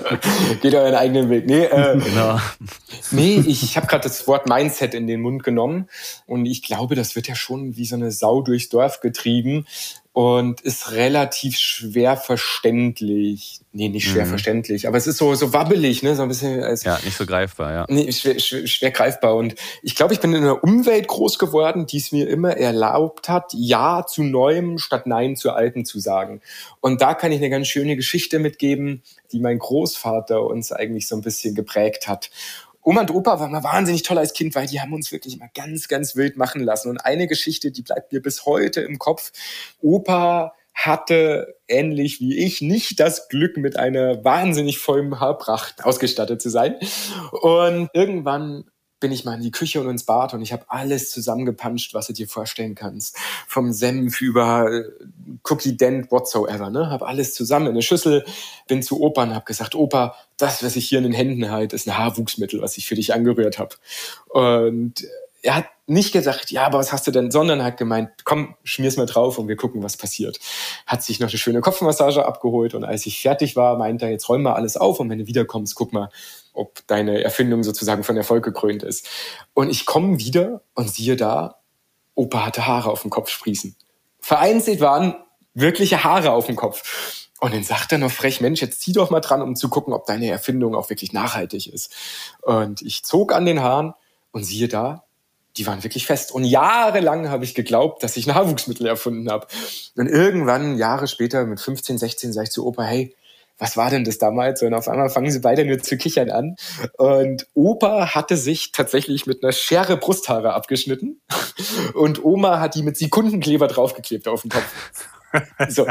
[0.60, 1.46] Geht euren eigenen Weg.
[1.46, 2.38] Nee, äh, genau.
[3.10, 5.88] nee ich, ich habe gerade das Wort Mindset in den Mund genommen.
[6.26, 9.64] Und ich glaube, das wird ja schon wie so eine Sau durchs Dorf getrieben
[10.14, 13.60] und ist relativ schwer verständlich.
[13.72, 14.30] Nee, nicht schwer mhm.
[14.30, 16.14] verständlich, aber es ist so, so wabbelig, ne?
[16.14, 17.86] So ein bisschen als, Ja, nicht so greifbar, ja.
[17.88, 19.34] Nee, schwer, schwer, schwer greifbar.
[19.36, 23.30] Und ich glaube, ich bin in einer Umwelt groß geworden, die es mir immer erlaubt
[23.30, 26.42] hat, Ja zu Neuem statt Nein zu Alten zu sagen.
[26.80, 31.16] Und da kann ich eine ganz schöne Geschichte mitgeben, die mein Großvater uns eigentlich so
[31.16, 32.30] ein bisschen geprägt hat.
[32.82, 35.50] Oma und Opa waren mal wahnsinnig toll als Kind, weil die haben uns wirklich mal
[35.54, 36.88] ganz, ganz wild machen lassen.
[36.90, 39.32] Und eine Geschichte, die bleibt mir bis heute im Kopf.
[39.80, 46.50] Opa hatte ähnlich wie ich nicht das Glück, mit einer wahnsinnig vollen Haarpracht ausgestattet zu
[46.50, 46.76] sein.
[47.30, 48.64] Und irgendwann
[49.02, 52.06] bin ich mal in die Küche und ins Bad und ich habe alles zusammengepanscht, was
[52.06, 53.18] du dir vorstellen kannst.
[53.46, 54.84] Vom Senf über äh,
[55.42, 56.70] Cookie Dent, whatsoever.
[56.70, 56.88] Ne?
[56.88, 58.24] Habe alles zusammen in eine Schüssel,
[58.68, 61.76] bin zu Opa und habe gesagt, Opa, das, was ich hier in den Händen halte,
[61.76, 63.74] ist ein Haarwuchsmittel, was ich für dich angerührt habe.
[64.28, 65.04] Und
[65.42, 68.96] er hat nicht gesagt, ja, aber was hast du denn, sondern hat gemeint, komm, schmier's
[68.96, 70.38] mal drauf und wir gucken, was passiert.
[70.86, 74.28] Hat sich noch eine schöne Kopfmassage abgeholt und als ich fertig war, meinte er, jetzt
[74.28, 76.10] räum mal alles auf und wenn du wiederkommst, guck mal,
[76.52, 79.08] ob deine Erfindung sozusagen von Erfolg gekrönt ist.
[79.54, 81.56] Und ich komme wieder und siehe da,
[82.14, 83.74] Opa hatte Haare auf dem Kopf sprießen.
[84.20, 85.16] Vereinzelt waren
[85.54, 87.28] wirkliche Haare auf dem Kopf.
[87.40, 89.92] Und dann sagt er noch frech, Mensch, jetzt zieh doch mal dran, um zu gucken,
[89.92, 91.92] ob deine Erfindung auch wirklich nachhaltig ist.
[92.42, 93.94] Und ich zog an den Haaren
[94.30, 95.04] und siehe da,
[95.56, 96.32] die waren wirklich fest.
[96.32, 99.46] Und jahrelang habe ich geglaubt, dass ich Nachwuchsmittel erfunden habe.
[99.96, 103.14] Und irgendwann, Jahre später, mit 15, 16, sage ich zu Opa, hey,
[103.62, 104.60] was war denn das damals?
[104.64, 106.56] Und auf einmal fangen sie beide nur zu kichern an.
[106.98, 111.20] Und Opa hatte sich tatsächlich mit einer Schere Brusthaare abgeschnitten.
[111.94, 114.64] Und Oma hat die mit Sekundenkleber draufgeklebt auf den Kopf.
[115.68, 115.86] So.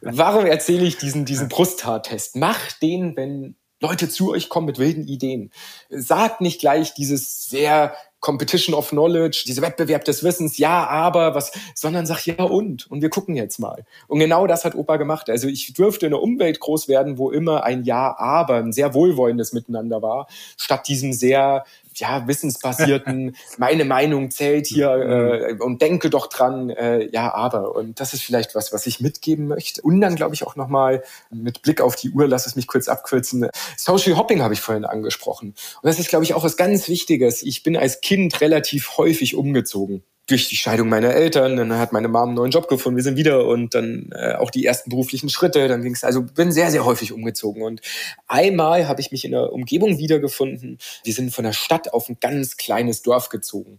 [0.00, 2.34] Warum erzähle ich diesen, diesen Brusthaartest?
[2.34, 5.52] Macht den, wenn Leute zu euch kommen mit wilden Ideen.
[5.90, 11.52] Sagt nicht gleich dieses sehr Competition of Knowledge, dieser Wettbewerb des Wissens, ja, aber was,
[11.74, 13.84] sondern sag ja und und wir gucken jetzt mal.
[14.08, 15.30] Und genau das hat Opa gemacht.
[15.30, 18.94] Also ich dürfte in einer Umwelt groß werden, wo immer ein Ja, aber ein sehr
[18.94, 20.26] wohlwollendes Miteinander war,
[20.56, 21.64] statt diesem sehr
[21.98, 27.74] ja, wissensbasierten, meine Meinung zählt hier äh, und denke doch dran, äh, ja, aber.
[27.74, 29.82] Und das ist vielleicht was, was ich mitgeben möchte.
[29.82, 32.88] Und dann glaube ich auch nochmal mit Blick auf die Uhr, lass es mich kurz
[32.88, 33.48] abkürzen.
[33.76, 35.48] Social Hopping habe ich vorhin angesprochen.
[35.48, 37.42] Und das ist, glaube ich, auch was ganz Wichtiges.
[37.42, 42.08] Ich bin als Kind relativ häufig umgezogen durch die Scheidung meiner Eltern, dann hat meine
[42.08, 45.28] Mom einen neuen Job gefunden, wir sind wieder und dann äh, auch die ersten beruflichen
[45.28, 47.80] Schritte, dann ging es, also bin sehr, sehr häufig umgezogen und
[48.26, 50.78] einmal habe ich mich in der Umgebung wiedergefunden.
[51.04, 53.78] Wir sind von der Stadt auf ein ganz kleines Dorf gezogen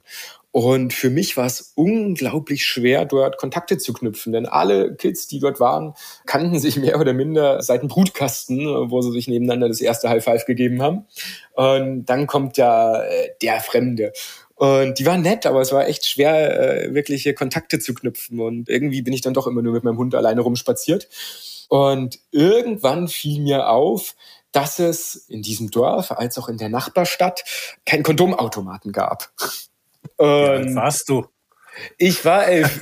[0.52, 5.40] und für mich war es unglaublich schwer, dort Kontakte zu knüpfen, denn alle Kids, die
[5.40, 5.94] dort waren,
[6.26, 10.24] kannten sich mehr oder minder seit dem Brutkasten, wo sie sich nebeneinander das erste High
[10.24, 11.06] Five gegeben haben.
[11.54, 14.14] Und dann kommt ja äh, der Fremde.
[14.58, 18.40] Und die waren nett, aber es war echt schwer, äh, wirkliche Kontakte zu knüpfen.
[18.40, 21.08] Und irgendwie bin ich dann doch immer nur mit meinem Hund alleine rumspaziert.
[21.70, 24.16] Und irgendwann fiel mir auf,
[24.52, 27.44] dass es in diesem Dorf als auch in der Nachbarstadt
[27.86, 29.32] keinen Kondomautomaten gab.
[30.18, 31.28] Und ja, warst du?
[31.98, 32.82] Ich war elf.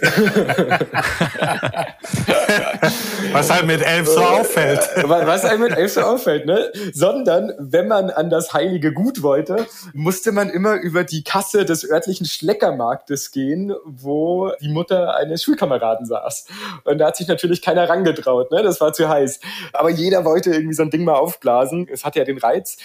[3.31, 4.79] Was halt mit elf so auffällt.
[5.07, 6.71] Was halt mit elf so auffällt, ne?
[6.93, 11.89] Sondern, wenn man an das heilige Gut wollte, musste man immer über die Kasse des
[11.89, 16.47] örtlichen Schleckermarktes gehen, wo die Mutter eines Schulkameraden saß.
[16.83, 18.63] Und da hat sich natürlich keiner rangetraut, ne?
[18.63, 19.39] Das war zu heiß.
[19.73, 21.87] Aber jeder wollte irgendwie so ein Ding mal aufblasen.
[21.91, 22.77] Es hatte ja den Reiz.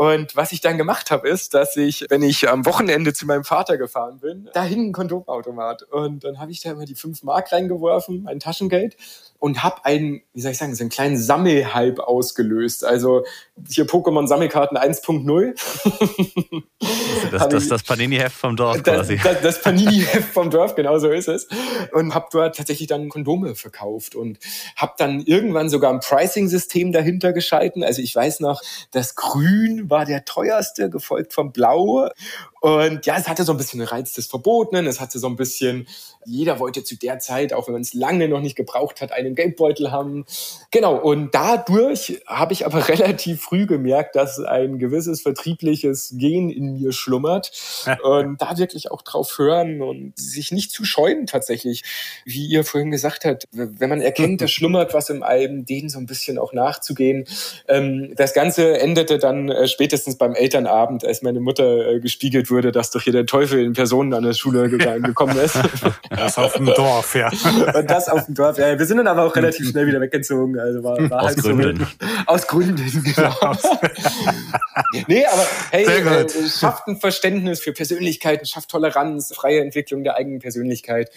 [0.00, 3.44] Und was ich dann gemacht habe, ist, dass ich, wenn ich am Wochenende zu meinem
[3.44, 5.82] Vater gefahren bin, da hing ein Kondomautomat.
[5.82, 8.96] Und dann habe ich da immer die fünf Mark reingeworfen, mein Taschengeld,
[9.40, 12.84] und habe einen, wie soll ich sagen, so einen kleinen Sammelhype ausgelöst.
[12.84, 13.24] Also
[13.68, 15.54] hier Pokémon-Sammelkarten 1.0.
[17.30, 19.16] das, das, das Panini-Heft vom Dorf das, quasi.
[19.16, 21.48] Das, das Panini-Heft vom Dorf, genau so ist es.
[21.92, 24.38] Und habe dort tatsächlich dann Kondome verkauft und
[24.76, 27.82] habe dann irgendwann sogar ein Pricing-System dahinter geschalten.
[27.82, 32.10] Also ich weiß noch, das Grün war der teuerste, gefolgt vom Blau.
[32.60, 35.36] Und ja, es hatte so ein bisschen den Reiz des Verbotenen, es hatte so ein
[35.36, 35.88] bisschen,
[36.24, 39.34] jeder wollte zu der Zeit, auch wenn man es lange noch nicht gebraucht hat, einen
[39.34, 40.26] Geldbeutel haben.
[40.70, 46.74] Genau, und dadurch habe ich aber relativ früh gemerkt, dass ein gewisses vertriebliches Gen in
[46.74, 47.52] mir schlummert.
[48.02, 51.82] und da wirklich auch drauf hören und sich nicht zu scheuen tatsächlich,
[52.24, 55.98] wie ihr vorhin gesagt habt, wenn man erkennt, da schlummert was im Alben, denen so
[55.98, 57.24] ein bisschen auch nachzugehen.
[57.68, 62.72] Ähm, das Ganze endete dann äh, spätestens beim Elternabend, als meine Mutter äh, gespiegelt würde,
[62.72, 65.58] dass doch hier der Teufel in Personen an der Schule gekommen ist.
[66.10, 67.28] Das auf dem Dorf, ja.
[67.74, 68.76] Und das auf dem Dorf, ja.
[68.76, 70.58] Wir sind dann aber auch relativ schnell wieder weggezogen.
[70.58, 71.78] Also war, war aus halt Gründen.
[71.78, 72.76] So, aus Gründen,
[73.14, 73.56] genau.
[75.06, 80.40] nee, aber hey, äh, schafft ein Verständnis für Persönlichkeiten, schafft Toleranz, freie Entwicklung der eigenen
[80.40, 81.10] Persönlichkeit.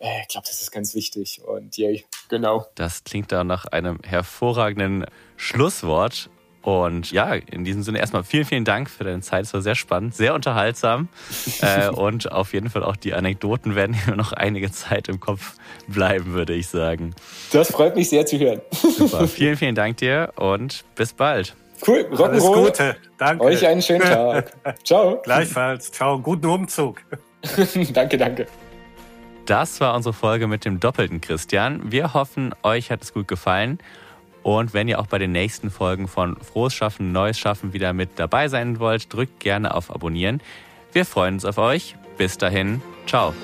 [0.00, 1.42] Äh, ich glaube, das ist ganz wichtig.
[1.46, 2.66] Und yay, genau.
[2.74, 6.28] Das klingt da nach einem hervorragenden Schlusswort.
[6.62, 9.44] Und ja, in diesem Sinne erstmal vielen, vielen Dank für deine Zeit.
[9.44, 11.08] Es war sehr spannend, sehr unterhaltsam.
[11.62, 15.54] äh, und auf jeden Fall auch die Anekdoten werden hier noch einige Zeit im Kopf
[15.88, 17.14] bleiben, würde ich sagen.
[17.52, 18.60] Das freut mich sehr zu hören.
[18.72, 19.26] Super.
[19.26, 21.54] Vielen, vielen Dank dir und bis bald.
[21.86, 22.06] Cool.
[22.12, 22.24] Rock'n'Roll.
[22.24, 22.96] Alles Gute.
[23.16, 23.44] Danke.
[23.44, 24.52] Euch einen schönen Tag.
[24.84, 25.20] Ciao.
[25.22, 25.90] Gleichfalls.
[25.90, 26.18] Ciao.
[26.18, 27.00] Guten Umzug.
[27.94, 28.46] danke, danke.
[29.46, 31.90] Das war unsere Folge mit dem doppelten Christian.
[31.90, 33.78] Wir hoffen, euch hat es gut gefallen.
[34.42, 38.10] Und wenn ihr auch bei den nächsten Folgen von Frohes Schaffen, Neues Schaffen wieder mit
[38.16, 40.40] dabei sein wollt, drückt gerne auf Abonnieren.
[40.92, 41.96] Wir freuen uns auf euch.
[42.16, 43.34] Bis dahin, ciao.